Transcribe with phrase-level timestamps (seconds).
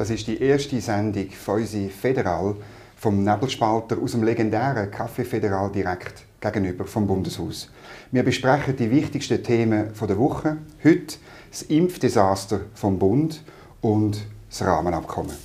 [0.00, 2.56] Das ist die erste Sendung Feusi Federal
[2.96, 7.68] vom Nebelspalter aus dem legendären Café Federal direkt gegenüber vom Bundeshaus.
[8.10, 10.56] Wir besprechen die wichtigsten Themen der Woche.
[10.82, 11.16] Heute
[11.50, 13.42] das Impfdesaster vom Bund
[13.82, 15.36] und das Rahmenabkommen.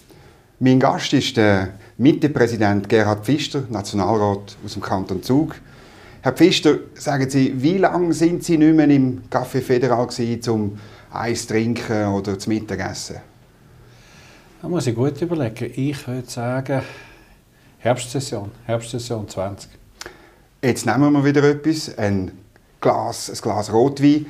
[0.62, 5.56] Mein Gast ist der Mittepräsident Gerhard Pfister, Nationalrat aus dem Kanton Zug.
[6.22, 10.80] Herr Pfister, sagen Sie, wie lange sind Sie nicht mehr im Café Federal gewesen, um
[11.12, 13.35] Eis zu trinken oder zu Mittagessen?
[14.66, 15.72] Da muss ich gut überlegen.
[15.76, 16.82] Ich würde sagen,
[17.78, 19.70] Herbstsession, Herbstsession 20.
[20.60, 22.32] Jetzt nehmen wir wieder etwas, ein
[22.82, 24.26] Glas, ein Glas Rotwein.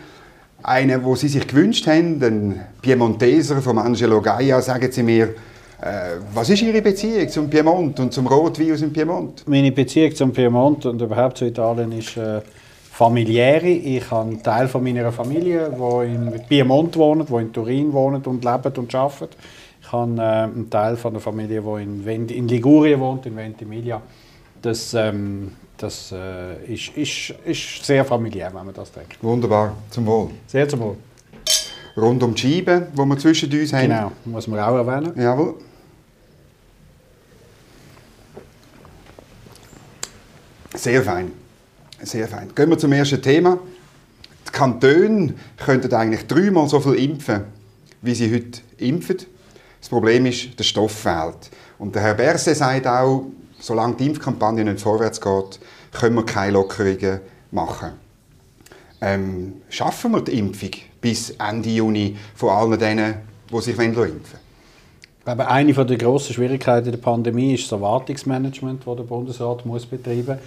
[0.61, 4.61] Einen, wo Sie sich gewünscht haben, den Piemonteser von Angelo Gaia.
[4.61, 5.35] Sagen Sie mir,
[5.81, 9.47] äh, was ist Ihre Beziehung zum Piemont und zum Rotwein aus dem Piemont?
[9.47, 12.41] Meine Beziehung zum Piemont und überhaupt zu Italien ist äh,
[12.91, 13.69] familiäre.
[13.69, 18.27] Ich habe einen Teil von meiner Familie, die in Piemont wohnt, die in Turin wohnt
[18.27, 19.37] und lebt und arbeitet.
[19.85, 23.35] Ich habe äh, einen Teil von der Familie, die in, Vent in Ligurien wohnt, in
[23.35, 24.01] Ventimiglia.
[24.59, 29.23] Das, ähm, das äh, ist, ist, ist sehr familiär, wenn man das denkt.
[29.23, 30.31] Wunderbar, zum Wohl.
[30.47, 30.97] Sehr zum Wohl.
[31.95, 33.81] Rund um die Scheibe, die wir zwischen uns haben.
[33.83, 35.13] Genau, muss man auch erwähnen.
[35.15, 35.53] Jawohl.
[40.73, 41.31] Sehr fein.
[42.01, 42.49] Sehr fein.
[42.55, 43.59] Gehen wir zum ersten Thema.
[44.47, 47.43] Die Kantone könnten eigentlich dreimal so viel impfen,
[48.01, 49.34] wie sie heute impfen.
[49.85, 51.51] Das Problem ist, der Stoff fehlt.
[51.77, 53.25] Und der Herr Berse sagt auch,
[53.59, 55.59] solange die Impfkampagne nicht vorwärts geht,
[55.91, 57.19] können wir keine Lockerungen
[57.51, 57.91] machen.
[58.99, 63.13] Ähm, schaffen wir die Impfung bis Ende Juni von allen denen,
[63.53, 65.39] die sich impfen wollen?
[65.41, 70.37] Eine der grossen Schwierigkeiten der Pandemie ist das Erwartungsmanagement, das der Bundesrat muss betreiben muss.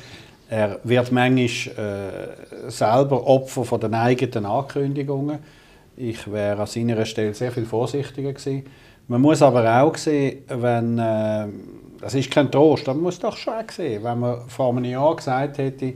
[0.51, 5.39] Er wird manchmal äh, selber Opfer von den eigenen Ankündigungen.
[5.97, 8.65] Ich wäre an seiner Stelle sehr viel vorsichtiger gewesen.
[9.11, 11.47] Man muss aber auch sehen, wenn, äh,
[11.99, 15.57] das ist kein Trost, man muss doch schon sehen, wenn man vor einem Jahr gesagt
[15.57, 15.95] hätte,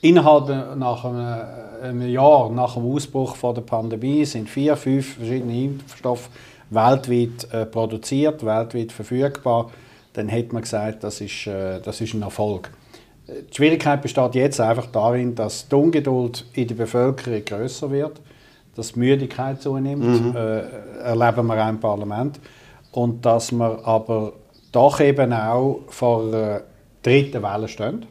[0.00, 0.48] innerhalb
[0.78, 1.42] nach einem,
[1.82, 6.30] einem Jahr nach dem Ausbruch von der Pandemie sind vier, fünf verschiedene Impfstoffe
[6.70, 9.70] weltweit äh, produziert, weltweit verfügbar,
[10.14, 12.70] dann hätte man gesagt, das ist, äh, das ist ein Erfolg.
[13.28, 18.18] Die Schwierigkeit besteht jetzt einfach darin, dass die Ungeduld in der Bevölkerung größer wird
[18.76, 20.36] dass die Müdigkeit zunimmt, mhm.
[20.36, 20.60] äh,
[21.02, 22.40] erleben wir auch im Parlament.
[22.92, 24.32] Und dass wir aber
[24.72, 26.62] doch eben auch vor einer
[27.02, 28.06] dritten Welle stehen.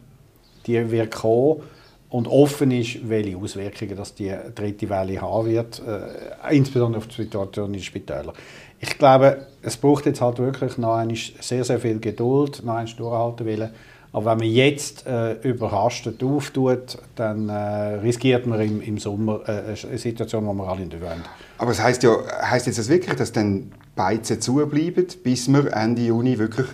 [0.65, 1.61] Die wird kommen
[2.09, 7.23] und offen ist, welche Auswirkungen dass die dritte Welle haben wird, äh, insbesondere auf die
[7.23, 8.33] Situation in den Spitälern.
[8.79, 11.03] Ich glaube, es braucht jetzt halt wirklich noch
[11.39, 13.69] sehr, sehr viel Geduld, noch einmal durchhalten wollen.
[14.11, 19.75] Aber wenn man jetzt äh, überhastet auftut, dann äh, riskiert man im, im Sommer äh,
[19.87, 21.23] eine Situation, die wir alle nicht wollen.
[21.59, 26.01] Aber es heißt ja, heißt jetzt das wirklich, dass dann Beizen zubleiben, bis wir Ende
[26.01, 26.67] Juni wirklich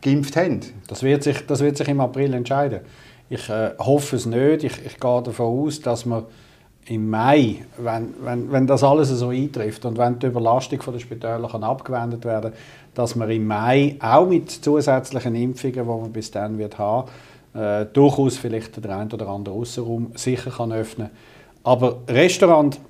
[0.00, 0.60] geimpft haben?
[0.86, 2.80] Das wird sich, das wird sich im April entscheiden.
[3.28, 4.64] Ich äh, hoffe es nicht.
[4.64, 6.26] Ich, ich gehe davon aus, dass wir
[6.88, 11.48] im Mai, wenn, wenn, wenn das alles so eintrifft und wenn die Überlastung der Spitäler
[11.48, 12.52] kann abgewendet werden
[12.98, 17.08] dass man im Mai auch mit zusätzlichen Impfungen, die man bis dann wird haben,
[17.54, 21.10] äh, durchaus vielleicht den einen oder anderen Außenraum sicher kann öffnen.
[21.62, 22.80] Aber Restaurants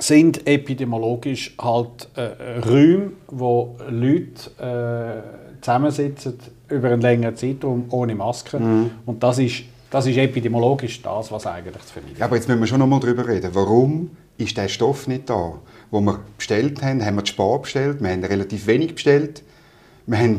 [0.00, 8.58] sind epidemiologisch halt äh, Räume, wo Leute äh, zusammensitzen über einen längeren Zeitraum ohne Maske.
[8.58, 8.90] Mhm.
[9.06, 12.60] Und das ist, das ist epidemiologisch das, was eigentlich zu verhindern ja, Aber jetzt müssen
[12.60, 13.50] wir schon noch mal darüber reden.
[13.52, 15.54] Warum ist der Stoff nicht da?
[15.90, 18.02] wo wir bestellt haben, haben wir zu spät bestellt.
[18.02, 19.42] Wir haben relativ wenig bestellt.
[20.06, 20.36] Wir haben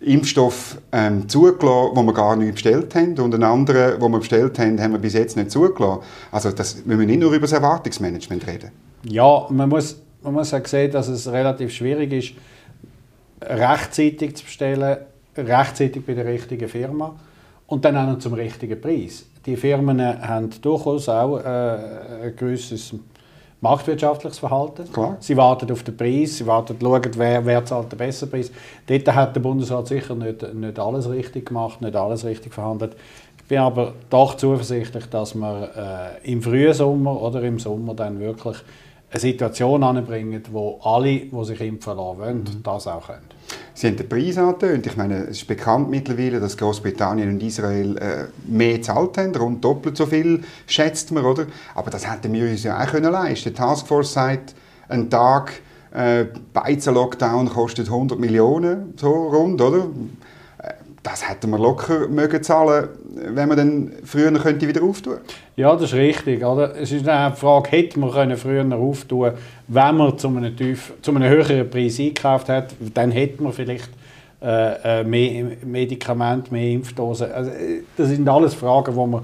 [0.00, 3.18] Impfstoff ähm, zugelassen, wo wir gar nicht bestellt haben.
[3.18, 6.02] Und einen anderen, wo wir bestellt haben, haben wir bis jetzt nicht zugelassen.
[6.30, 8.70] Also das, wir müssen nicht nur über das Erwartungsmanagement reden.
[9.04, 12.32] Ja, man muss, man muss auch sehen, dass es relativ schwierig ist,
[13.42, 14.98] rechtzeitig zu bestellen,
[15.36, 17.16] rechtzeitig bei der richtigen Firma
[17.68, 19.26] und dann auch noch zum richtigen Preis.
[19.46, 22.94] Die Firmen haben durchaus auch äh, ein gewisses
[23.60, 24.90] marktwirtschaftliches Verhalten.
[24.92, 25.16] Klar.
[25.20, 28.50] Sie warten auf den Preis, sie warten, schauen, wer, wer zahlt den besseren Preis.
[28.86, 32.96] Dort hat der Bundesrat sicher nicht, nicht alles richtig gemacht, nicht alles richtig verhandelt.
[33.38, 38.20] Ich bin aber doch zuversichtlich, dass wir äh, im frühen Sommer oder im Sommer dann
[38.20, 38.56] wirklich
[39.10, 42.62] eine Situation anbringen, wo alle, die sich impfen lassen wollen, mhm.
[42.62, 43.22] das auch können.
[43.78, 44.88] Sie haben den Preis angetönt.
[44.88, 49.64] Ich meine, es ist bekannt mittlerweile, dass Großbritannien und Israel äh, mehr gezahlt haben, rund
[49.64, 51.46] doppelt so viel, schätzt man, oder?
[51.76, 53.50] Aber das hätten wir uns ja auch können leisten.
[53.50, 54.56] Die Taskforce sagt,
[54.88, 55.52] ein Tag
[55.94, 59.86] äh, Beizen-Lockdown kostet 100 Millionen, so rund, oder?
[61.10, 65.18] Das hätten wir locker mögen zahlen, wenn man dann früher könnte wieder auftun.
[65.56, 66.44] Ja, das ist richtig.
[66.44, 66.76] Oder?
[66.76, 69.32] Es ist eine Frage, hätte man können früher auftun,
[69.68, 73.88] wenn man zu einem, tief, zu einem höheren Preis eingekauft hat, dann hätte man vielleicht
[74.42, 77.32] äh, äh mehr Medikamente, mehr Impfdosen.
[77.32, 79.22] Also, äh, das sind alles Fragen, wo man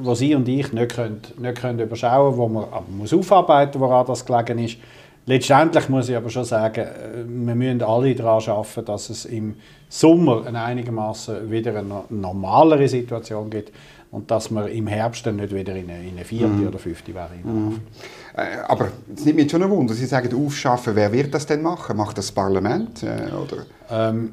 [0.00, 3.80] wo Sie und ich nicht, können, nicht können überschauen können, wo man aber muss aufarbeiten
[3.80, 4.76] muss, woran das gelegen ist.
[5.28, 9.56] Letztendlich muss ich aber schon sagen, äh, wir müssen alle daran arbeiten, dass es im
[9.90, 13.70] Sommer einigermaßen wieder eine normalere Situation gibt
[14.10, 16.68] und dass wir im Herbst dann nicht wieder in eine, in eine vierte mhm.
[16.68, 17.80] oder fünfte Variante mhm.
[18.34, 21.60] äh, Aber es nimmt mich schon ein Wunder, Sie sagen aufschaffen, wer wird das denn
[21.60, 21.98] machen?
[21.98, 23.02] Macht das Parlament?
[23.02, 23.66] Äh, oder?
[23.90, 24.32] Ähm,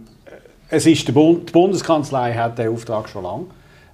[0.70, 3.46] es ist Bund, die Bundeskanzlei hat den Auftrag schon lange.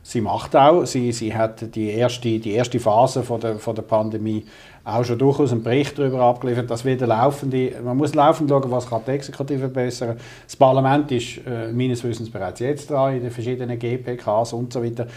[0.03, 3.83] Sie macht auch, sie, sie hat die erste, die erste Phase von der, von der
[3.83, 4.45] Pandemie
[4.83, 8.89] auch schon durchaus einen Bericht darüber abgeliefert, dass wieder laufende, man muss laufend schauen, was
[8.89, 10.17] kann die Exekutive verbessern.
[10.45, 14.83] Das Parlament ist äh, meines Wissens bereits jetzt dran, in den verschiedenen GPKs und so
[14.83, 15.07] weiter.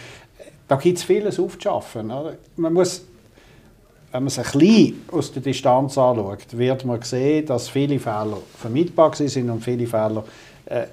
[0.67, 2.11] Da gibt es vieles aufzuschaffen.
[2.11, 2.35] Oder?
[2.57, 3.05] Man muss,
[4.11, 8.37] wenn man es ein bisschen aus der Distanz anschaut, wird man sehen, dass viele Fehler
[8.57, 10.23] vermeidbar sind und viele Fehler
[10.65, 10.83] äh,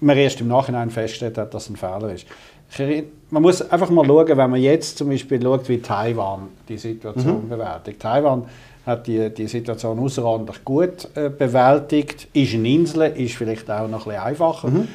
[0.00, 2.26] man erst im Nachhinein festgestellt hat, dass es ein Fehler ist
[3.30, 7.44] man muss einfach mal schauen, wenn man jetzt zum Beispiel schaut, wie Taiwan die Situation
[7.44, 7.48] mhm.
[7.48, 8.00] bewältigt.
[8.00, 8.44] Taiwan
[8.86, 14.06] hat die, die Situation außerordentlich gut äh, bewältigt, ist eine Insel, ist vielleicht auch noch
[14.06, 14.68] ein bisschen einfacher.
[14.68, 14.88] Mhm.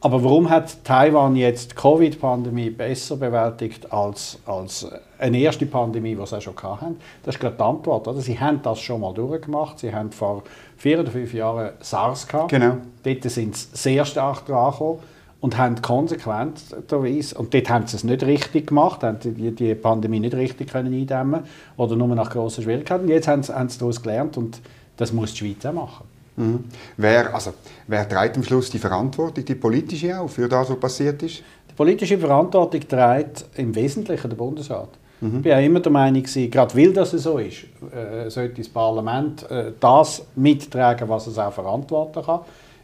[0.00, 6.26] Aber warum hat Taiwan jetzt die Covid-Pandemie besser bewältigt als, als eine erste Pandemie, die
[6.26, 6.96] sie auch schon hatten?
[7.22, 8.08] Das ist gerade die Antwort.
[8.08, 8.20] Oder?
[8.20, 9.78] Sie haben das schon mal durchgemacht.
[9.78, 10.42] Sie haben vor
[10.76, 12.50] vier oder fünf Jahren SARS gehabt.
[12.50, 12.78] Genau.
[13.04, 14.98] Dort sind sie sehr stark dran gekommen
[15.42, 20.20] und haben konsequent und dort haben sie es nicht richtig gemacht, haben die, die Pandemie
[20.20, 21.42] nicht richtig können eindämmen
[21.76, 23.08] oder nur nach grossen Schwierigkeiten.
[23.08, 24.60] Jetzt haben sie, haben sie daraus gelernt und
[24.96, 26.06] das muss die Schweiz auch machen.
[26.36, 26.64] Mhm.
[26.96, 27.54] Wer, also,
[27.88, 31.42] wer trägt am Schluss die Verantwortung, die politische auch, für das, was passiert ist?
[31.68, 34.90] Die politische Verantwortung trägt im Wesentlichen der Bundesrat.
[35.20, 35.40] Mhm.
[35.42, 39.72] Ich war immer der Meinung, gerade weil das so ist, äh, sollte das Parlament äh,
[39.80, 42.40] das mittragen, was es auch verantworten kann.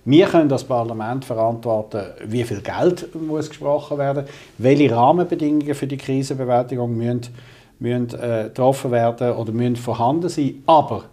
[0.08, 4.24] Wir können das Parlament verantworten, wie viel Geld muss gesprochen werden,
[4.56, 7.28] welche Rahmenbedingungen für die Krisenbewältigung müssen,
[7.78, 10.62] müssen äh, getroffen werden oder müssen vorhanden sein.
[10.64, 11.04] Aber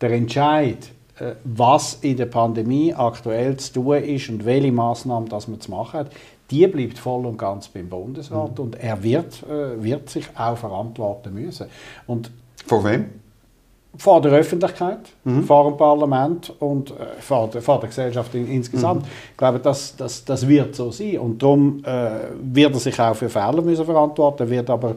[0.00, 0.78] der Entscheid,
[1.18, 5.70] äh, was in der Pandemie aktuell zu tun ist und welche Maßnahmen das man zu
[5.70, 6.10] machen hat,
[6.50, 8.64] die bleibt voll und ganz beim Bundesrat mhm.
[8.64, 11.66] und er wird, äh, wird sich auch verantworten müssen.
[12.06, 12.30] Und
[12.64, 13.10] Von wem?
[13.96, 15.44] Vor der Öffentlichkeit, mhm.
[15.44, 19.02] vor dem Parlament und äh, vor, der, vor der Gesellschaft in, insgesamt.
[19.02, 19.08] Mhm.
[19.32, 21.18] Ich glaube, das, das, das wird so sein.
[21.18, 24.96] Und darum äh, wird er sich auch für Fehler müssen verantworten, wird aber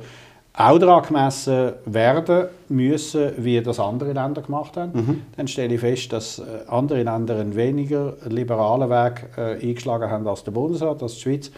[0.53, 4.91] auch daran gemessen werden müssen, wie das andere Länder gemacht haben.
[4.93, 5.21] Mhm.
[5.37, 10.27] Dann stelle ich fest, dass äh, andere Länder einen weniger liberalen Weg äh, eingeschlagen haben
[10.27, 11.51] als der Bundesrat, als die Schweiz.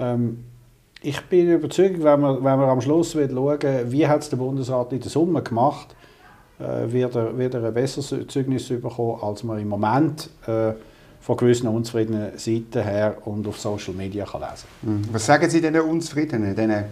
[0.00, 0.44] Ähm,
[1.02, 4.92] ich bin überzeugt, wenn wir, wenn wir am Schluss schauen, wie hat es der Bundesrat
[4.92, 5.94] in der Summe gemacht,
[6.60, 10.72] äh, wird, er, wird er ein besseres Zeugnis bekommen, als man im Moment äh,
[11.20, 15.02] von gewissen unzufriedenen Seiten her und auf Social Media kann lesen mhm.
[15.12, 16.84] Was sagen Sie den Unzufriedenen, denen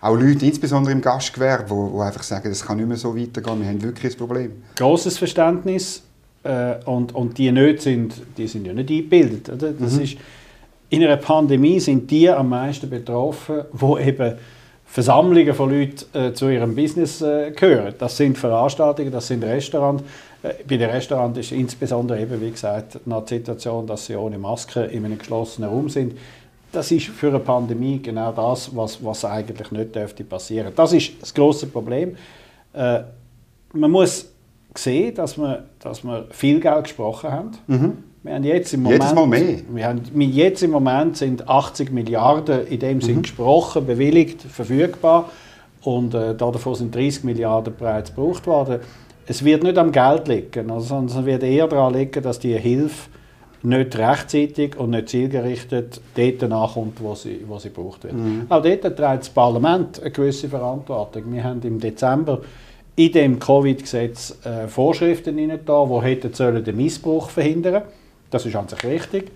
[0.00, 3.60] auch Leute, insbesondere im Gastgewerbe, die, die einfach sagen, es kann nicht mehr so weitergehen,
[3.60, 4.52] wir haben wirklich ein Problem?
[4.76, 6.02] Grosses Verständnis
[6.42, 9.50] äh, und, und die nicht sind, die sind ja nicht eingebildet.
[9.50, 9.72] Oder?
[9.72, 10.02] Das mhm.
[10.02, 10.16] ist,
[10.88, 14.38] in einer Pandemie sind die am meisten betroffen, die eben
[14.90, 17.94] Versammlungen von Leuten äh, zu ihrem Business äh, gehören.
[17.96, 20.02] Das sind Veranstaltungen, das sind Restaurants.
[20.42, 24.36] Äh, bei den Restaurants ist insbesondere eben, wie gesagt, noch die Situation, dass sie ohne
[24.36, 26.18] Maske in einem geschlossenen Raum sind.
[26.72, 30.72] Das ist für eine Pandemie genau das, was, was eigentlich nicht dürfte passieren.
[30.74, 32.16] Das ist das große Problem.
[32.72, 33.02] Äh,
[33.72, 34.26] man muss
[34.74, 37.50] sehen, dass wir, dass wir viel Geld gesprochen haben.
[37.68, 37.98] Mhm.
[38.22, 39.58] Wir haben jetzt im Moment, Jedes Mal mehr.
[39.70, 43.22] Wir haben, jetzt im Moment sind 80 Milliarden in dem Sinn mhm.
[43.22, 45.30] gesprochen, bewilligt, verfügbar.
[45.82, 48.80] Und äh, davon sind 30 Milliarden bereits gebraucht worden.
[49.26, 52.58] Es wird nicht am Geld liegen, also, sondern es wird eher daran liegen, dass die
[52.58, 53.08] Hilfe
[53.62, 58.14] nicht rechtzeitig und nicht zielgerichtet dort nachkommt, wo sie, wo sie gebraucht wird.
[58.14, 58.46] Mhm.
[58.48, 61.32] Auch dort trägt das Parlament eine gewisse Verantwortung.
[61.32, 62.40] Wir haben im Dezember
[62.96, 67.99] in dem Covid-Gesetz äh, Vorschriften rein, die hätten den Missbrauch verhindern sollen.
[68.30, 69.30] Das ist an sich richtig.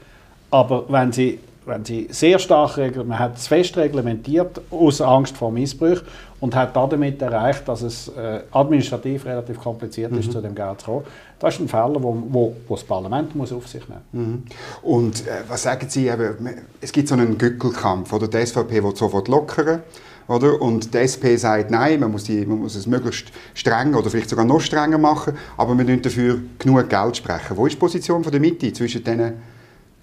[0.51, 5.37] Aber wenn Sie, wenn Sie sehr stark regeln, man hat es fest reglementiert, aus Angst
[5.37, 6.03] vor Missbrauch
[6.41, 10.33] und hat damit erreicht, dass es äh, administrativ relativ kompliziert ist, mhm.
[10.33, 11.05] zu dem Geld zu kommen.
[11.39, 14.27] Das ist ein Fehler, wo, wo, wo das Parlament muss auf sich nehmen muss.
[14.27, 14.43] Mhm.
[14.83, 16.37] Und äh, was sagen Sie, eben,
[16.81, 19.83] es gibt so einen Gückelkampf, oder die SVP will sofort lockern,
[20.29, 20.61] oder?
[20.61, 24.31] Und die SP sagt, nein, man muss, die, man muss es möglichst streng oder vielleicht
[24.31, 27.57] sogar noch strenger machen, aber wir müssen dafür genug Geld sprechen.
[27.57, 29.35] Wo ist die Position von der Mitte zwischen diesen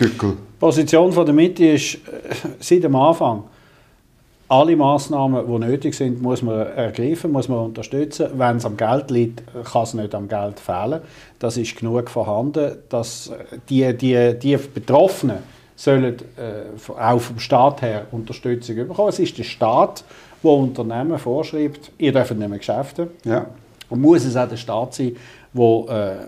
[0.02, 0.32] Gückel.
[0.32, 2.00] Die Position von der Mitte ist äh,
[2.60, 3.44] seit dem Anfang,
[4.48, 8.28] alle Massnahmen, die nötig sind, muss man ergreifen, muss man unterstützen.
[8.36, 11.02] Wenn es am Geld liegt, kann es nicht am Geld fehlen.
[11.40, 12.78] Das ist genug vorhanden.
[12.90, 15.38] Dass äh, die, die, die Betroffenen
[15.84, 19.10] sollen äh, auch vom Staat her Unterstützung bekommen.
[19.10, 20.04] Es ist der Staat,
[20.44, 23.08] der Unternehmen vorschreibt, ihr dürft nicht mehr geschäften.
[23.24, 23.48] Ja.
[23.90, 25.16] Und muss es auch der Staat sein,
[25.54, 25.64] der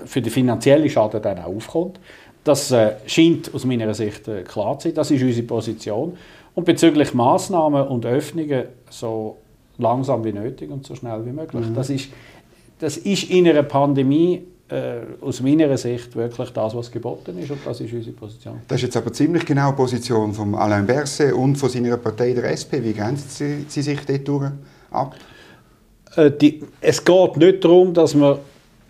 [0.03, 1.99] äh, für den finanziellen Schaden dann auch aufkommt.
[2.43, 4.95] Das äh, scheint aus meiner Sicht äh, klar zu sein.
[4.95, 6.17] Das ist unsere Position.
[6.55, 9.37] Und bezüglich Maßnahmen und Öffnungen so
[9.77, 11.67] langsam wie nötig und so schnell wie möglich.
[11.67, 11.75] Mhm.
[11.75, 12.09] Das, ist,
[12.79, 14.43] das ist in einer Pandemie
[15.21, 18.61] aus meiner Sicht wirklich das, was geboten ist und das ist unsere Position.
[18.67, 22.33] Das ist jetzt aber ziemlich genau die Position von Alain Berset und von seiner Partei
[22.33, 22.81] der SP.
[22.81, 24.53] Wie grenzen Sie, Sie sich dort
[24.89, 25.15] ab?
[26.15, 28.37] Äh, die, es geht nicht darum, dass man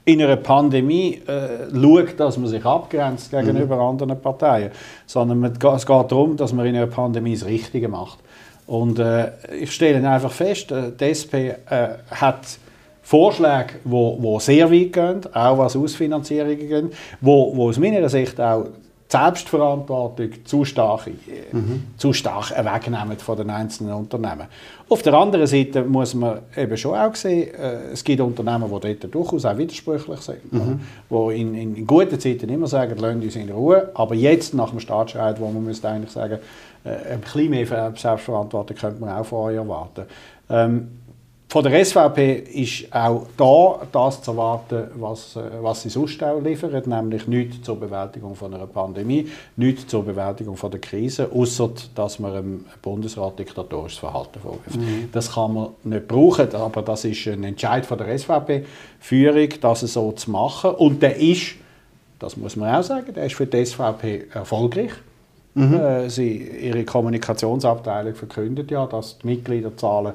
[0.06, 3.82] in einer Pandemie äh, schaut, dass man sich abgrenzt gegenüber mhm.
[3.82, 4.72] anderen Parteien,
[5.06, 8.20] sondern es geht darum, dass man in einer Pandemie das Richtige macht.
[8.68, 12.60] Und äh, ich stelle einfach fest, äh, die SP äh, hat
[13.04, 18.40] Vorschläge, wo, wo sehr weit gehen, auch was Ausfinanzierungen gehen, wo, wo aus meiner Sicht
[18.40, 18.64] auch
[19.14, 21.08] die Selbstverantwortung zu stark,
[21.52, 21.84] mhm.
[21.98, 24.48] zu stark wegnehmen von den einzelnen Unternehmen.
[24.90, 28.96] Auf der anderen Seite muss man eben schon auch sehen, äh, es gibt Unternehmen, die
[28.96, 30.80] dort durchaus auch widersprüchlich sind, mhm.
[31.12, 34.80] die in, in, guten Zeiten immer sagen, lasst uns in Ruhe, aber jetzt nach dem
[34.80, 36.40] Staatsstreit, wo man müsste eigentlich sagen,
[36.84, 40.06] äh, ein bisschen mehr Selbstverantwortung könnte man auch von euch erwarten.
[40.50, 40.88] Ähm,
[41.54, 46.42] von der SVP ist auch da das zu erwarten, was, äh, was sie sonst auch
[46.42, 51.70] liefert, nämlich nichts zur Bewältigung von einer Pandemie, nichts zur Bewältigung von der Krise, außer
[51.94, 54.78] dass man dem Bundesrat diktatorisches Verhalten vorwirft.
[54.78, 55.10] Mhm.
[55.12, 60.12] Das kann man nicht brauchen, aber das ist ein Entscheid von der SVP-Führung, das so
[60.12, 60.72] zu machen.
[60.72, 61.52] Und der ist,
[62.18, 64.94] das muss man auch sagen, der ist für die SVP erfolgreich.
[65.54, 65.74] Mhm.
[65.76, 70.14] Äh, sie, ihre Kommunikationsabteilung verkündet ja, dass die Mitgliederzahlen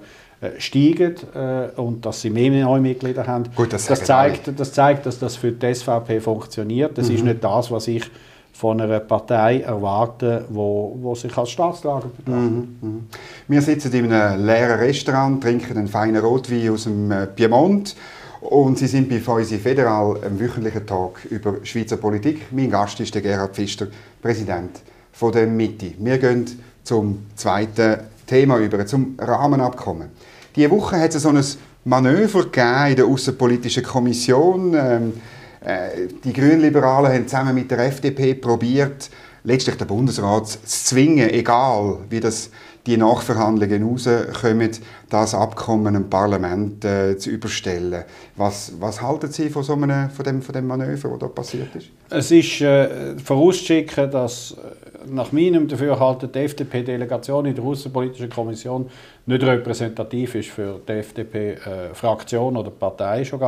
[0.59, 3.45] steigen äh, und dass sie mehr neue Mitglieder haben.
[3.57, 6.97] Gut, das, das, zeigt, das zeigt, dass das für die SVP funktioniert.
[6.97, 7.15] Das mhm.
[7.15, 8.09] ist nicht das, was ich
[8.53, 12.51] von einer Partei erwarte, wo, wo sich als Staatslager betrachtet.
[12.51, 13.07] Mhm, mhm.
[13.47, 17.95] Wir sitzen in einem leeren Restaurant, trinken einen feinen Rotwein aus dem äh, Piemont
[18.41, 22.53] und Sie sind bei Feusi Federal, einem wöchentlichen Tag über Schweizer Politik.
[22.53, 23.89] Mein Gast ist der Gerhard Pfister,
[24.23, 24.81] Präsident
[25.13, 25.93] von der Mitte.
[25.99, 26.47] Wir gehen
[26.85, 30.11] zum zweiten Thema über, zum Rahmenabkommen.
[30.55, 31.43] Diese Woche hat es so ein
[31.85, 32.45] Manöver
[32.89, 34.75] in der Außenpolitischen Kommission.
[34.75, 35.13] Ähm,
[35.61, 39.11] äh, die Grünliberalen haben zusammen mit der FDP probiert,
[39.45, 42.51] letztlich den Bundesrat zu zwingen, egal wie das
[42.89, 44.71] die Nachverhandlungen rauskommen,
[45.11, 48.05] das Abkommen im Parlament äh, zu überstellen.
[48.37, 51.75] Was, was halten Sie von, so einem, von, dem, von dem Manöver, das da passiert
[51.77, 51.91] ist?
[52.09, 58.89] Es ist äh, vorauszuschicken, dass äh, nach meinem Dafürhalten die FDP-Delegation in der Außenpolitischen Kommission
[59.27, 63.41] nicht repräsentativ ist für die FDP-Fraktion äh, oder Partei schon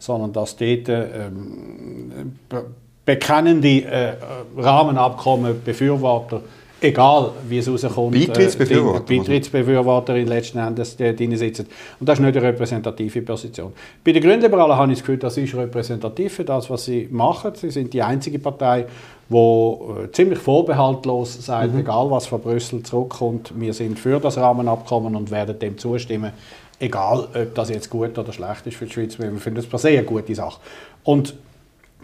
[0.00, 2.36] sondern dass dort ähm,
[3.04, 4.14] bekennende äh,
[4.56, 6.42] Rahmenabkommen Befürworter
[6.82, 11.66] egal wie es rauskommt, Beitrittsbefürworter, äh, Beitrittsbefürworter in letzten Endes drin sitzen.
[12.00, 13.72] Und das ist nicht eine repräsentative Position.
[14.04, 17.52] Bei den Grünliberalen habe ich das Gefühl, das ist repräsentativ für das, was sie machen.
[17.54, 18.86] Sie sind die einzige Partei,
[19.28, 21.80] die äh, ziemlich vorbehaltlos sagt, mhm.
[21.80, 26.32] egal was von Brüssel zurückkommt, wir sind für das Rahmenabkommen und werden dem zustimmen,
[26.78, 29.18] egal ob das jetzt gut oder schlecht ist für die Schweiz.
[29.18, 30.60] Wir finden das per se eine gute Sache.
[31.04, 31.34] Und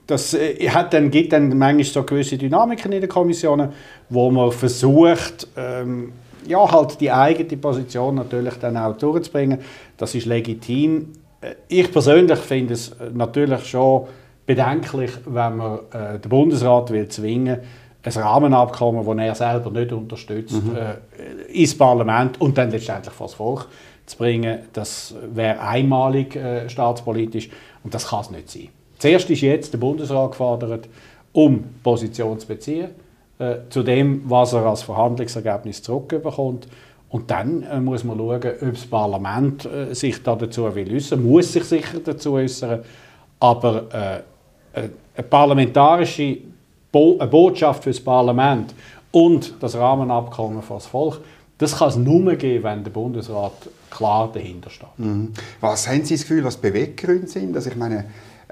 [0.09, 3.71] das äh, hat dann, gibt dann manchmal so gewisse Dynamiken in den Kommissionen,
[4.09, 6.13] wo man versucht, ähm,
[6.47, 9.61] ja, halt die eigene Position natürlich dann auch durchzubringen.
[9.97, 11.13] Das ist legitim.
[11.41, 14.07] Äh, ich persönlich finde es äh, natürlich schon
[14.47, 17.59] bedenklich, wenn man äh, den Bundesrat will zwingen
[18.03, 20.75] ein Rahmenabkommen, das er selber nicht unterstützt, mhm.
[20.75, 23.67] äh, ins Parlament und dann letztendlich vor das Volk
[24.07, 24.61] zu bringen.
[24.73, 27.51] Das wäre einmalig äh, staatspolitisch
[27.85, 28.69] und das kann es nicht sein.
[28.99, 30.89] Zuerst ist jetzt der Bundesrat gefordert,
[31.33, 32.91] um Position zu beziehen
[33.39, 36.67] äh, zu dem, was er als Verhandlungsergebnis zurückbekommt.
[37.09, 41.23] Und dann äh, muss man schauen, ob das Parlament äh, sich da dazu will äußern,
[41.23, 42.81] muss sich sicher dazu äußern.
[43.41, 44.25] Aber
[44.75, 46.39] äh, äh, eine parlamentarische
[46.91, 48.75] Bo eine Botschaft für das Parlament
[49.11, 51.21] und das Rahmenabkommen für das Volk,
[51.59, 53.53] das kann es nur geben, wenn der Bundesrat
[53.91, 54.89] klar dahinter steht.
[54.97, 55.33] Mhm.
[55.61, 57.55] Was haben Sie das Gefühl, was Beweggründe sind?
[57.55, 58.07] Also ich meine,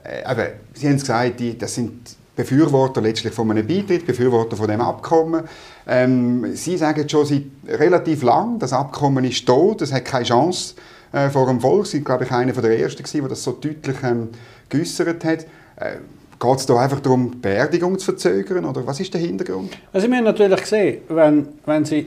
[0.07, 4.69] eben, Sie haben es gesagt, die, das sind Befürworter letztlich von einem Beitritt, Befürworter von
[4.69, 5.45] dem Abkommen.
[5.87, 10.75] Ähm, Sie sagen schon seit relativ lang, das Abkommen ist tot, es hat keine Chance
[11.13, 11.87] äh, vor dem Volk.
[11.87, 14.29] Sie sind, glaube ich, einer der ersten, der das so deutlich ähm,
[14.69, 15.47] geäußert hat.
[15.77, 15.97] Äh,
[16.39, 18.67] Geht es da einfach darum, die Beerdigung zu verzögern?
[18.67, 19.71] Oder was ist der Hintergrund?
[19.91, 22.07] Also wir haben natürlich gesehen, wenn, wenn Sie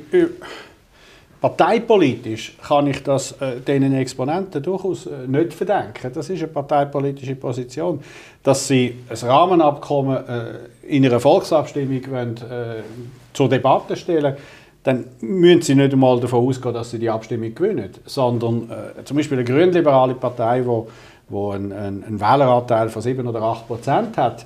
[1.42, 6.12] parteipolitisch kann ich das äh, den Exponenten durchaus äh, nicht verdenken.
[6.14, 8.02] Das ist eine parteipolitische Position,
[8.44, 10.54] dass sie ein Rahmenabkommen äh,
[10.88, 12.84] in einer Volksabstimmung wollen, äh,
[13.34, 14.36] zur Debatte stellen
[14.84, 19.18] dann müssen sie nicht einmal davon ausgehen, dass sie die Abstimmung gewinnen, sondern äh, zum
[19.18, 20.88] Beispiel eine grünliberale Partei, wo,
[21.28, 24.46] wo einen, einen Wähleranteil von 7 oder 8 Prozent hat,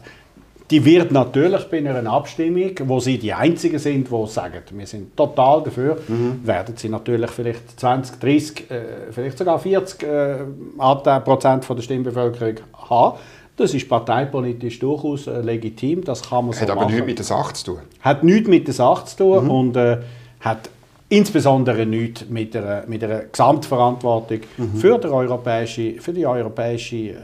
[0.71, 5.15] die wird natürlich bei einer Abstimmung, wo sie die Einzigen sind, die sagen, wir sind
[5.15, 6.39] total dafür, mhm.
[6.43, 12.55] werden sie natürlich vielleicht 20, 30, äh, vielleicht sogar 40 äh, Prozent von der Stimmbevölkerung
[12.89, 13.17] haben.
[13.55, 17.25] Das ist parteipolitisch durchaus äh, legitim, das kann man so Hat aber nichts mit der
[17.25, 17.79] Sache zu tun.
[18.01, 19.51] Hat nichts mit der Sache zu tun mhm.
[19.51, 19.97] und äh,
[20.39, 20.69] hat
[21.13, 24.77] insbesondere nichts mit einer, mit einer Gesamtverantwortung mhm.
[24.77, 27.15] für, die europäische, für die europäische äh,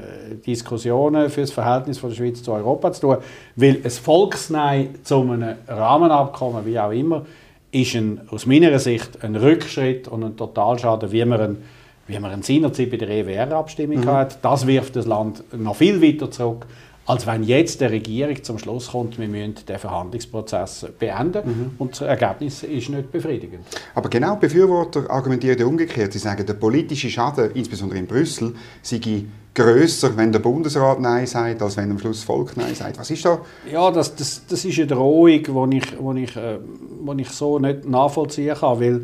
[0.46, 3.18] Diskussionen, für das Verhältnis von der Schweiz zu Europa zu tun.
[3.56, 7.26] Weil ein Volksnein zu einem Rahmenabkommen, wie auch immer,
[7.72, 11.58] ist ein, aus meiner Sicht ein Rückschritt und ein Totalschaden, wie man, ein,
[12.08, 14.06] wie man seinerzeit bei der EWR-Abstimmung mhm.
[14.06, 14.38] hat.
[14.44, 16.68] Das wirft das Land noch viel weiter zurück
[17.10, 21.72] als wenn jetzt der Regierung zum Schluss kommt, wir müssen den Verhandlungsprozess beenden mhm.
[21.80, 23.66] und das Ergebnis ist nicht befriedigend.
[23.96, 26.14] Aber genau Befürworter argumentieren umgekehrt.
[26.14, 29.26] Sie sagen, der politische Schaden, insbesondere in Brüssel, sei
[29.56, 33.00] grösser, wenn der Bundesrat Nein sagt, als wenn am Schluss das Volk Nein sagt.
[33.00, 33.40] Was ist da?
[33.72, 35.28] Ja, das, das, das ist eine Drohung,
[35.72, 36.60] die ich, wo ich, äh,
[37.02, 38.96] wo ich so nicht nachvollziehen kann, weil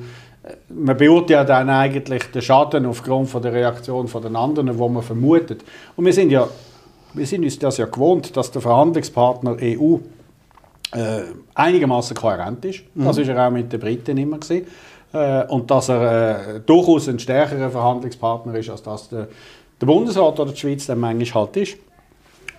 [0.43, 4.77] äh, man beurteilt ja dann eigentlich den Schaden aufgrund von der Reaktion von den anderen,
[4.77, 5.63] wo man vermutet.
[5.95, 6.47] Und wir sind ja
[7.15, 9.98] wir sind uns das ja gewohnt, dass der Verhandlungspartner EU
[10.91, 11.22] äh,
[11.53, 12.81] einigermaßen kohärent ist.
[12.93, 13.05] Mhm.
[13.05, 14.67] Das ist er auch mit den Briten immer gewesen.
[15.13, 19.27] Äh, und dass er äh, durchaus ein stärkerer Verhandlungspartner ist, als das der,
[19.79, 21.77] der Bundesrat oder die Schweiz dann manchmal halt ist.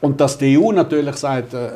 [0.01, 1.69] Und dass die EU natürlich sagt, äh,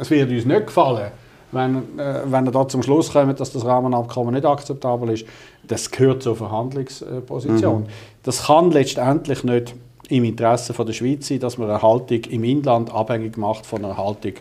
[0.00, 1.10] es wird uns nicht gefallen,
[1.52, 5.26] wenn, äh, wenn er da zum Schluss kommt, dass das Rahmenabkommen nicht akzeptabel ist,
[5.66, 7.82] das gehört zur Verhandlungsposition.
[7.82, 7.86] Mhm.
[8.22, 9.74] Das kann letztendlich nicht
[10.08, 13.84] im Interesse von der Schweiz sein, dass man eine Haltung im Inland abhängig macht von
[13.84, 14.32] einer Haltung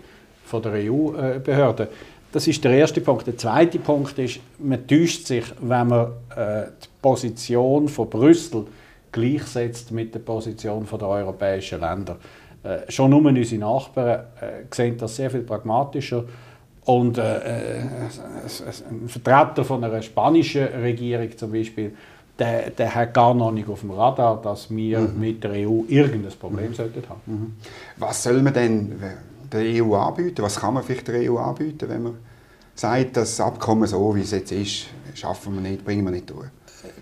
[0.45, 1.89] von der EU-Behörde.
[2.31, 3.27] Das ist der erste Punkt.
[3.27, 8.65] Der zweite Punkt ist, man täuscht sich, wenn man äh, die Position von Brüssel
[9.11, 12.17] gleichsetzt mit der Position der europäischen Länder.
[12.63, 16.25] Äh, schon nur unsere Nachbarn äh, sehen das sehr viel pragmatischer.
[16.85, 21.93] Und äh, äh ein Vertreter von einer spanischen Regierung zum Beispiel
[22.39, 25.19] der, der hat gar noch nicht auf dem Radar, dass wir mhm.
[25.19, 26.73] mit der EU irgendein Problem mhm.
[26.73, 27.21] sollten haben.
[27.25, 27.53] Mhm.
[27.97, 28.95] Was soll man denn
[29.51, 30.41] der EU anbieten?
[30.41, 32.17] Was kann man vielleicht der EU anbieten, wenn man
[32.75, 36.47] sagt, das Abkommen so, wie es jetzt ist, schaffen wir nicht, bringen wir nicht durch?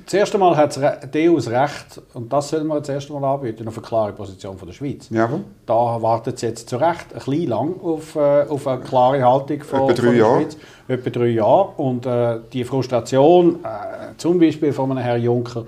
[0.05, 4.13] Zuerst einmal hat das Recht, und das soll man zuerst einmal anbieten, auf eine klare
[4.13, 5.09] Position von der Schweiz.
[5.09, 5.29] Ja.
[5.65, 9.61] Da wartet sie jetzt zu Recht ein bisschen lang auf, äh, auf eine klare Haltung
[9.63, 10.41] von, Etwa drei von der Jahre.
[10.41, 10.57] Schweiz.
[10.87, 11.69] Etwa drei Jahre.
[11.77, 15.65] Und äh, die Frustration, äh, zum Beispiel von einem Herrn Juncker,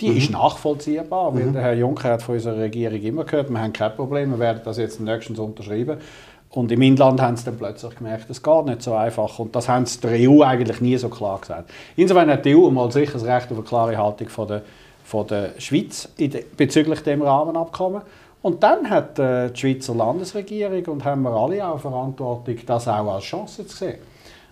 [0.00, 0.16] die mhm.
[0.16, 1.52] ist nachvollziehbar, weil mhm.
[1.54, 4.60] der Herr Juncker hat von unserer Regierung immer gehört, wir haben kein Problem, wir werden
[4.64, 5.98] das jetzt nächstens unterschreiben.
[6.58, 9.38] Und im Inland haben sie dann plötzlich gemerkt, es geht nicht so einfach.
[9.38, 11.70] Und das haben sie der EU eigentlich nie so klar gesagt.
[11.94, 14.62] Insofern hat die EU mal sicher das Recht auf eine klare Haltung von der,
[15.04, 18.02] von der Schweiz de, bezüglich dem Rahmenabkommen.
[18.42, 23.14] Und dann hat äh, die Schweizer Landesregierung und haben wir alle auch Verantwortung, das auch
[23.14, 23.98] als Chance zu sehen.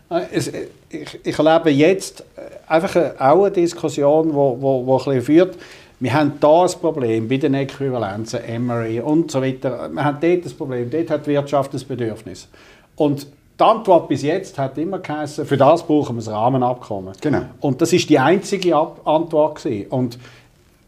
[0.09, 0.47] Äh, es,
[0.89, 5.23] ich, ich erlebe jetzt äh, einfach auch eine Diskussion, die wo, wo, wo ein bisschen
[5.23, 5.59] führt,
[5.99, 9.89] wir haben hier ein Problem bei den Äquivalenzen, Emory und so weiter.
[9.91, 12.49] Wir haben dort ein Problem, dort hat die Wirtschaft ein Bedürfnis.
[12.97, 13.27] Und
[13.59, 17.15] die Antwort bis jetzt hat immer geheißen, für das brauchen wir ein Rahmenabkommen.
[17.23, 17.43] Genau.
[17.61, 19.89] Und das ist die einzige Ab Antwort gewesen.
[19.89, 20.19] Und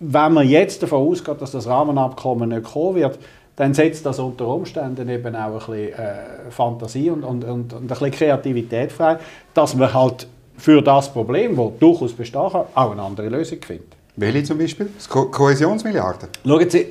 [0.00, 3.18] wenn man jetzt davon ausgeht, dass das Rahmenabkommen nicht kommen wird,
[3.56, 7.82] dann setzt das unter Umständen eben auch ein bisschen äh, Fantasie und, und, und, und
[7.82, 9.18] ein bisschen Kreativität frei,
[9.54, 13.97] dass man halt für das Problem, das durchaus bestehen kann, auch eine andere Lösung findet.
[14.18, 14.88] Welche zum Beispiel?
[14.96, 16.28] Das Ko Kohäsionsmilliarden?
[16.44, 16.86] Schauen Sie,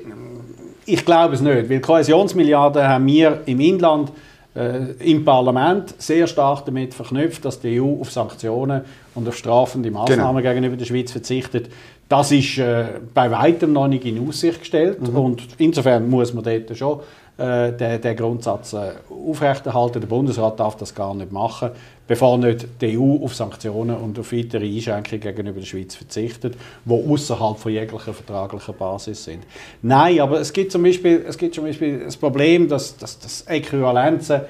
[0.85, 4.13] ich glaube es nicht, weil Kohäsionsmilliarden haben wir im Inland
[4.55, 8.81] äh, im Parlament sehr stark damit verknüpft, dass die EU auf Sanktionen
[9.13, 10.53] und auf strafende Maßnahmen genau.
[10.53, 11.69] gegenüber der Schweiz verzichtet.
[12.07, 15.17] Das ist äh, bei weitem noch nicht in Aussicht gestellt mhm.
[15.17, 17.01] und insofern muss man dort schon
[17.37, 19.99] äh, den, den, Grundsatz äh, aufrechterhalten.
[19.99, 21.71] Der Bundesrat darf das gar nicht machen,
[22.07, 26.91] bevor nicht die EU auf Sanktionen und auf weitere Einschränkungen gegenüber der Schweiz verzichtet, die
[26.91, 29.43] außerhalb von jeglicher vertraglicher Basis sind.
[29.81, 33.41] Nein, aber es gibt zum Beispiel, es gibt zum Beispiel das Problem, dass, dass, dass
[33.47, 34.41] Äquivalenzen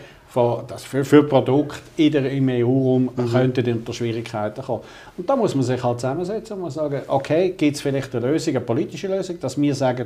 [0.67, 3.31] dass für, für Produkte in der, im EU-Raum mhm.
[3.31, 4.83] könnten unter Schwierigkeiten kommen.
[5.17, 8.55] Und da muss man sich halt zusammensetzen und sagen, okay, gibt es vielleicht eine Lösung,
[8.55, 10.05] eine politische Lösung, dass wir sagen,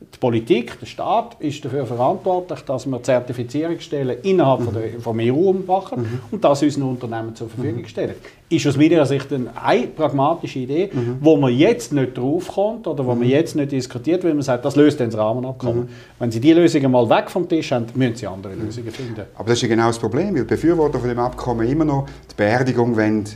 [0.00, 4.64] die Politik, der Staat ist dafür verantwortlich, dass wir Zertifizierungsstellen innerhalb mhm.
[4.64, 6.20] von der, vom EU machen mhm.
[6.30, 7.86] und das unseren Unternehmen zur Verfügung mhm.
[7.86, 8.14] stellen.
[8.48, 11.18] Ist aus meiner Sicht eine, eine pragmatische Idee, mhm.
[11.20, 13.24] wo man jetzt nicht draufkommt oder wo man mhm.
[13.24, 15.82] jetzt nicht diskutiert, weil man sagt, das löst dann das Rahmenabkommen.
[15.82, 15.88] Mhm.
[16.18, 19.22] Wenn Sie die Lösungen mal weg vom Tisch haben, müssen Sie andere Lösungen finden.
[19.34, 22.06] Aber das ist ja genau das Problem, weil die Befürworter von dem Abkommen immer noch
[22.30, 23.28] die Beerdigung wollen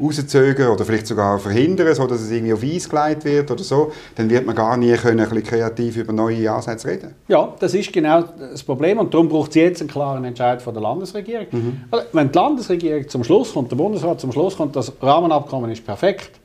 [0.00, 4.28] rauszögern oder vielleicht sogar verhindern, sodass es irgendwie auf Eis gelegt wird oder so, dann
[4.28, 7.14] wird man gar nie können, ein bisschen kreativ über neue Ansätze reden.
[7.28, 10.74] Ja, das ist genau das Problem und darum braucht es jetzt einen klaren Entscheid von
[10.74, 11.46] der Landesregierung.
[11.50, 11.80] Mhm.
[11.90, 15.84] Also, wenn die Landesregierung zum Schluss kommt, der Bundesrat zum Schluss kommt, das Rahmenabkommen ist
[15.84, 16.40] perfekt,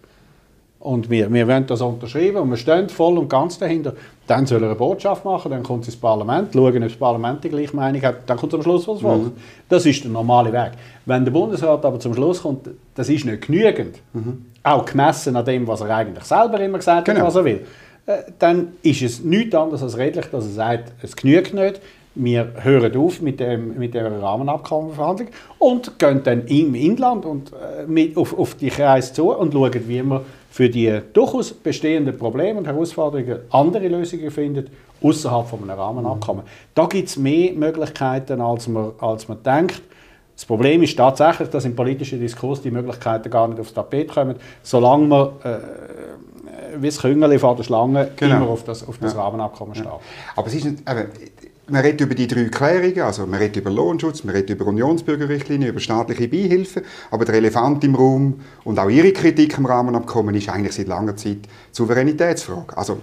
[0.79, 3.93] und wir, wir wollen das unterschreiben und wir stehen voll und ganz dahinter.
[4.27, 7.43] Dann soll er eine Botschaft machen, dann kommt es ins Parlament, schauen, ob das Parlament
[7.43, 9.23] die gleiche Meinung hat, dann kommt am Schluss was Volk.
[9.23, 9.31] Mhm.
[9.67, 10.71] Das ist der normale Weg.
[11.05, 14.45] Wenn der Bundesrat aber zum Schluss kommt, das ist nicht genügend, mhm.
[14.63, 17.19] auch gemessen an dem, was er eigentlich selber immer gesagt genau.
[17.19, 17.65] hat, was er will,
[18.05, 21.81] äh, dann ist es nichts anderes als redlich, dass er sagt, es genügt nicht,
[22.15, 27.85] wir hören auf mit, dem, mit der Rahmenabkommenverhandlung und gehen dann im Inland und, äh,
[27.85, 32.59] mit, auf, auf die Kreise zu und schauen, wie wir für die durchaus bestehenden Probleme
[32.59, 34.69] und Herausforderungen andere Lösungen findet,
[35.01, 36.43] außerhalb von einem Rahmenabkommen.
[36.73, 39.81] Da gibt es mehr Möglichkeiten, als man, als man denkt.
[40.35, 44.35] Das Problem ist tatsächlich, dass im politischen Diskurs die Möglichkeiten gar nicht aufs Tapet kommen,
[44.63, 45.57] solange man äh,
[46.77, 48.37] wie das Küngeli vor der Schlange genau.
[48.37, 49.21] immer auf das, auf das ja.
[49.21, 49.87] Rahmenabkommen steht.
[49.87, 49.99] Ja.
[50.35, 51.09] Aber es ist nicht, eben,
[51.69, 55.69] man redet über die drei Klärungen, also man redet über Lohnschutz, man redet über Unionsbürgerrichtlinie,
[55.69, 60.49] über staatliche Beihilfen, aber der Elefant im Raum und auch Ihre Kritik am Rahmenabkommen ist
[60.49, 62.77] eigentlich seit langer Zeit die Souveränitätsfrage.
[62.77, 62.99] Also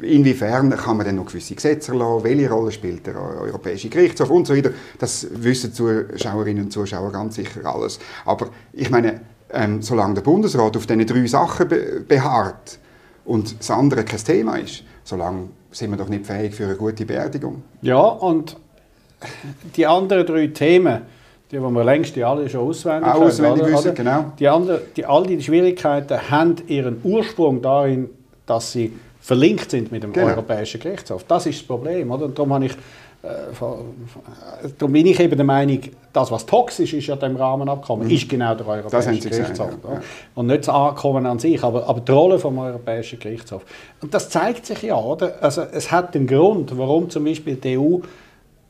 [0.00, 4.46] inwiefern kann man denn noch gewisse Gesetze erlassen, welche Rolle spielt der Europäische Gerichtshof und
[4.46, 4.70] so weiter.
[4.98, 7.98] Das wissen Zuschauerinnen und Zuschauer ganz sicher alles.
[8.24, 12.78] Aber ich meine, ähm, solange der Bundesrat auf diesen drei Sachen be beharrt
[13.24, 17.06] und das andere kein Thema ist, solange sind wir doch nicht fähig für eine gute
[17.06, 17.62] Beerdigung.
[17.80, 18.56] Ja, und
[19.74, 21.02] die anderen drei Themen,
[21.50, 24.32] die, die wir längst die alle schon auswendig, Auch auswendig oder, wissen, genau.
[24.38, 28.10] Die anderen, die, all die Schwierigkeiten haben ihren Ursprung darin,
[28.44, 30.26] dass sie verlinkt sind mit dem genau.
[30.26, 31.24] Europäischen Gerichtshof.
[31.24, 32.10] Das ist das Problem.
[32.10, 32.26] Oder?
[32.26, 32.76] Und darum habe ich
[33.22, 35.80] darum bin ich eben der Meinung,
[36.12, 38.14] das, was toxisch ist an dem Rahmenabkommen, mhm.
[38.14, 39.70] ist genau der Europäische Gerichtshof.
[39.70, 40.00] Gesagt, ja.
[40.34, 43.62] Und nicht das Abkommen an sich, aber, aber die Rolle vom Europäischen Gerichtshof.
[44.00, 45.34] Und das zeigt sich ja, oder?
[45.40, 47.98] Also es hat einen Grund, warum zum Beispiel die EU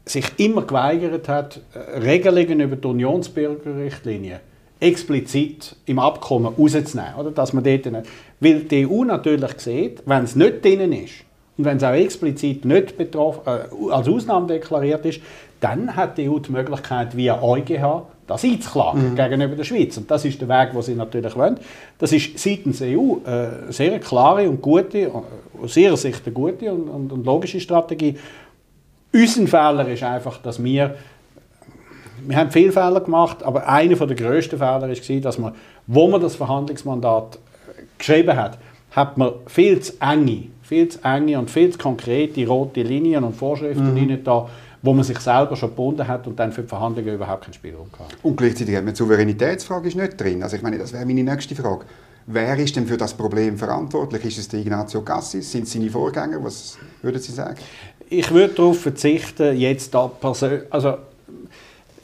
[0.07, 4.41] sich immer geweigert hat, äh, Regelungen über die Unionsbürgerrichtlinie
[4.81, 7.15] explizit im Abkommen rauszunehmen.
[7.19, 7.31] Oder?
[7.33, 8.07] Dass man dort nicht,
[8.41, 11.25] weil die EU natürlich sieht, wenn es nicht drin ist,
[11.59, 15.21] und wenn es auch explizit nicht betroffen, äh, als Ausnahme deklariert ist,
[15.61, 19.17] dann hat die EU die Möglichkeit, via EuGH das einzuklagen mhm.
[19.17, 19.97] gegenüber der Schweiz.
[19.97, 21.59] Und das ist der Weg, den sie natürlich wollen.
[21.99, 25.11] Das ist seitens der EU eine äh, sehr klare und gute, äh,
[25.61, 28.17] aus ihrer Sicht eine gute und, und, und logische Strategie.
[29.13, 30.95] Unser Fehler ist einfach, dass wir
[32.27, 35.55] wir haben viele Fehler gemacht, aber einer der grössten Fehler war, dass man,
[35.87, 38.59] wo man das Verhandlungsmandat äh, geschrieben hat,
[38.91, 43.35] hat man viel zu enge viel zu enge und viel zu konkrete rote Linien und
[43.35, 44.23] Vorschriften mhm.
[44.23, 44.49] da,
[44.83, 47.89] wo man sich selber schon gebunden hat und dann für die Verhandlungen überhaupt keinen Spielraum
[47.99, 48.17] hat.
[48.23, 50.43] Und gleichzeitig hat man die Souveränitätsfrage ist nicht drin.
[50.43, 51.87] Also ich meine, das wäre meine nächste Frage.
[52.27, 54.27] Wer ist denn für das Problem verantwortlich?
[54.27, 55.51] Ist es der Ignacio Cassis?
[55.51, 56.45] Sind es seine Vorgänger?
[56.45, 57.57] Was würden Sie sagen?
[58.11, 60.63] Ich würde darauf verzichten, jetzt da persönlich...
[60.69, 60.99] Also,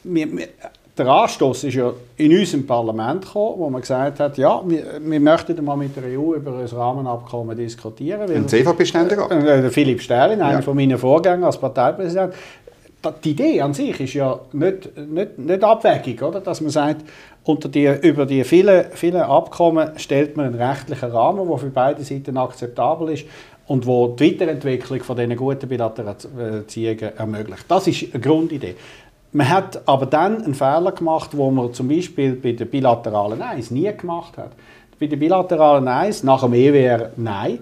[0.03, 0.47] wir, wir,
[0.97, 5.19] der Anstoß ist ja in unserem Parlament gekommen, wo man gesagt hat, ja, wir, wir
[5.19, 8.31] möchten mal mit der EU über ein Rahmenabkommen diskutieren.
[8.31, 9.31] Ein CVP-Ständerat?
[9.31, 10.61] Äh, äh Philipp Sterlin, einer ja.
[10.61, 12.33] von meinen Vorgängern als Parteipräsident.
[13.23, 16.39] Die Idee an sich ist ja nicht, nicht, nicht abwegig, oder?
[16.39, 17.03] dass man sagt,
[17.43, 22.03] unter die, über die vielen, vielen Abkommen stellt man einen rechtlichen Rahmen, der für beide
[22.03, 23.25] Seiten akzeptabel ist
[23.67, 27.65] und wo die Weiterentwicklung von diesen guten bilateralen Beziehungen ermöglicht.
[27.67, 28.75] Das ist eine Grundidee.
[29.31, 33.71] Man hat aber dann einen Fehler gemacht, wo man zum Beispiel bei der bilateralen Eis
[33.71, 34.51] nie gemacht hat.
[34.99, 37.59] Bei der bilateralen Eis, nach dem EWR Nein,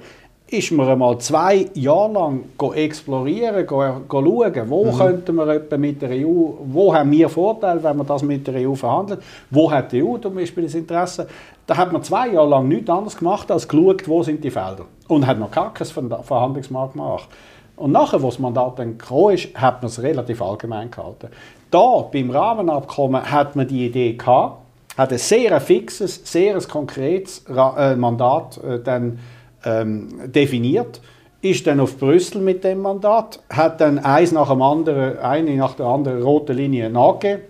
[0.53, 2.43] ist man einmal zwei Jahre lang
[2.75, 4.97] explorieren, schauen, wo mhm.
[4.97, 8.75] könnten wir mit der EU, wo haben wir Vorteile, wenn wir das mit der EU
[8.75, 11.27] verhandeln, wo hat die EU zum Beispiel das Interesse.
[11.65, 14.85] Da hat man zwei Jahre lang nichts anderes gemacht, als geschaut, wo sind die Felder.
[15.07, 17.29] Und hat noch gar kein Verhandlungsmarkt gemacht.
[17.75, 21.29] Und nachher, wo das Mandat dann gekommen ist, hat man es relativ allgemein gehalten.
[21.71, 24.59] Da, beim Rahmenabkommen, hat man die Idee gehabt,
[24.97, 29.19] hat ein sehr fixes, sehr konkretes äh, Mandat äh, dann,
[29.65, 31.01] ähm, definiert.
[31.43, 35.73] ist dann auf Brüssel mit dem Mandat, hat dann eins nach dem anderen, eine nach
[35.75, 37.43] der anderen rote Linie nachgegeben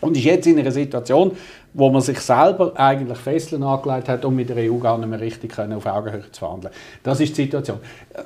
[0.00, 1.32] und ist jetzt in einer Situation,
[1.76, 5.20] wo man sich selber eigentlich Fesseln angelegt hat, um mit der EU gar nicht mehr
[5.20, 6.72] richtig können, auf Augenhöhe zu verhandeln.
[7.02, 7.78] Das ist die Situation.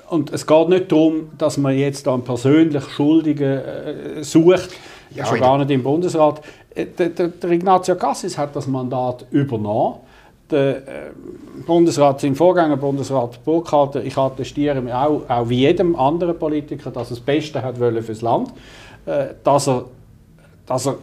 [0.08, 4.70] Und es geht nicht darum, dass man jetzt einen persönlich Schuldigen äh, sucht,
[5.10, 6.42] ja, schon gar nicht im Bundesrat.
[6.76, 9.96] Äh, der, der, der Ignazio Cassis hat das Mandat übernommen.
[10.48, 10.82] Der äh,
[11.66, 17.08] Bundesrat, sein Vorgänger Bundesrat Burkhalter, ich attestiere mir auch, auch wie jedem anderen Politiker, dass
[17.08, 18.52] er das Beste hat wollen fürs Land,
[19.06, 19.86] äh, dass er,
[20.66, 20.98] dass er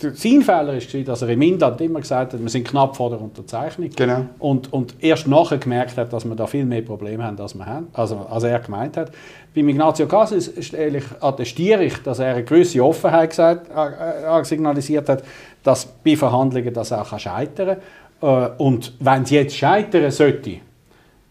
[0.00, 3.20] sein Fehler war, dass er im Inland immer gesagt hat, wir sind knapp vor der
[3.20, 3.90] Unterzeichnung.
[3.94, 4.26] Genau.
[4.38, 7.66] Und, und erst nachher gemerkt hat, dass wir da viel mehr Probleme haben, als, wir
[7.66, 9.12] haben, also, als er gemeint hat.
[9.54, 10.52] Bei Ignazio Cassis
[11.20, 15.22] attestiere ich, dass er eine gewisse Offenheit gesagt, äh, signalisiert hat,
[15.62, 17.78] dass bei Verhandlungen das auch scheitern
[18.20, 18.52] kann.
[18.56, 20.56] Äh, und wenn es jetzt scheitern sollte,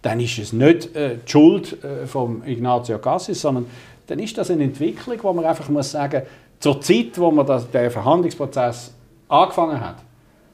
[0.02, 3.66] dann ist es nicht äh, die Schuld äh, von Ignazio Cassis, sondern
[4.08, 6.24] dann ist das eine Entwicklung, wo man einfach muss sagen
[6.60, 8.94] zur Zeit, wo man das, den Verhandlungsprozess
[9.28, 9.98] angefangen hat,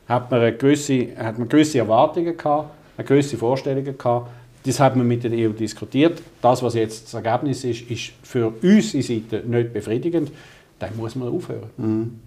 [0.07, 4.29] hat man, eine gewisse, hat man gewisse Erwartungen gehabt, eine gewisse Vorstellungen gehabt.
[4.65, 6.21] Das hat man mit der EU diskutiert.
[6.41, 10.31] Das, was jetzt das Ergebnis ist, ist für unsere Seite nicht befriedigend.
[10.79, 11.69] Dann muss man aufhören.
[11.77, 12.19] Mhm.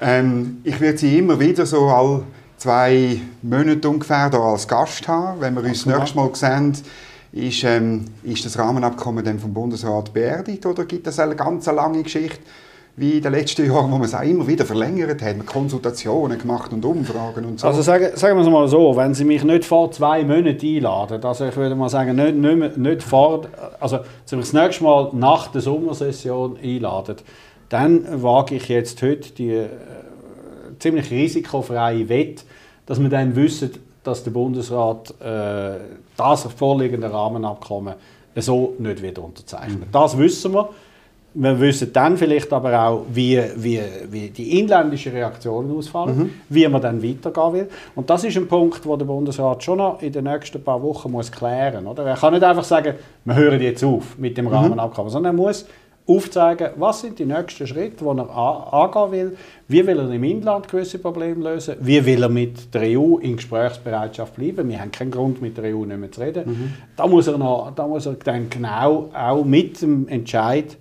[0.00, 2.22] Ähm, ich werde Sie immer wieder so all
[2.56, 5.40] zwei Monate ungefähr da als Gast haben.
[5.40, 6.76] Wenn wir uns das nächste Mal sehen,
[7.32, 12.02] ist, ähm, ist das Rahmenabkommen dann vom Bundesrat beerdigt oder gibt es eine ganz lange
[12.02, 12.40] Geschichte?
[12.96, 16.38] Wie in den letzten Jahren, wo man es auch immer wieder verlängert hat, mit Konsultationen
[16.38, 17.66] gemacht und Umfragen und so.
[17.66, 21.24] Also sagen, sagen wir es mal so, wenn Sie mich nicht vor zwei Monaten einladen,
[21.24, 23.42] also ich würde mal sagen, nicht, nicht, nicht vor,
[23.80, 27.16] also Sie mich das nächste Mal nach der Sommersession einladen,
[27.68, 29.68] dann wage ich jetzt heute die äh,
[30.78, 32.44] ziemlich risikofreie Wette,
[32.86, 33.72] dass wir dann wissen,
[34.04, 35.78] dass der Bundesrat äh,
[36.16, 37.94] das vorliegende Rahmenabkommen
[38.36, 39.88] so nicht wieder unterzeichnet.
[39.88, 39.92] Mhm.
[39.92, 40.68] Das wissen wir.
[41.36, 46.30] Wir wissen dann vielleicht aber auch, wie, wie, wie die inländischen Reaktionen ausfallen, mhm.
[46.48, 47.68] wie man dann weitergehen will.
[47.96, 51.10] Und das ist ein Punkt, wo der Bundesrat schon noch in den nächsten paar Wochen
[51.10, 51.98] muss klären muss.
[51.98, 52.94] Er kann nicht einfach sagen,
[53.24, 54.52] wir hören jetzt auf mit dem mhm.
[54.52, 55.66] Rahmenabkommen, sondern er muss
[56.06, 59.36] aufzeigen, was sind die nächsten Schritte, die er angehen will,
[59.68, 63.36] wie will er im Inland gewisse Probleme lösen, wie will er mit der EU in
[63.36, 64.68] Gesprächsbereitschaft bleiben.
[64.68, 66.44] Wir haben keinen Grund, mit der EU nicht mehr zu reden.
[66.46, 66.72] Mhm.
[66.96, 70.76] Da muss er, noch, da muss er dann genau auch mit dem Entscheid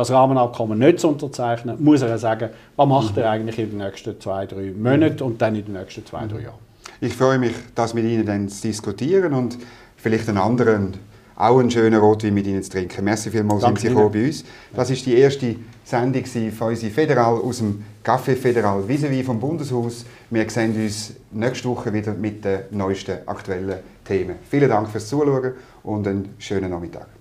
[0.00, 4.18] das Rahmenabkommen nicht zu unterzeichnen, muss er sagen, was macht er eigentlich in den nächsten
[4.20, 6.58] zwei, drei Monaten und dann in den nächsten zwei, drei Jahren.
[7.00, 9.58] Ich freue mich, das mit Ihnen dann zu diskutieren und
[9.96, 10.94] vielleicht einen anderen,
[11.36, 13.04] auch einen schönen Rotwein mit Ihnen zu trinken.
[13.04, 14.44] Merci vielmals, sind Sie bei uns.
[14.74, 20.04] Das ist die erste Sendung von uns Federal aus dem Café Federal vis vom Bundeshaus.
[20.30, 24.36] Wir sehen uns nächste Woche wieder mit den neuesten aktuellen Themen.
[24.48, 27.19] Vielen Dank fürs Zuschauen und einen schönen Nachmittag.